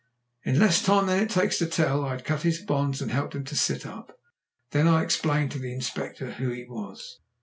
_In 0.51 0.57
less 0.57 0.81
time 0.81 1.05
than 1.05 1.19
it 1.19 1.29
takes 1.29 1.59
to 1.59 1.67
tell 1.67 2.03
I 2.03 2.13
had 2.13 2.25
cut 2.25 2.41
his 2.41 2.59
bonds 2.59 3.03
and 3.03 3.11
helped 3.11 3.35
him 3.35 3.43
to 3.43 3.55
sit 3.55 3.85
up. 3.85 4.17
Then 4.71 4.87
I 4.87 5.03
explained 5.03 5.51
to 5.51 5.59
the 5.59 5.73
Inspector 5.75 6.25
who 6.33 6.49
he 6.49 6.65
was. 6.67 7.19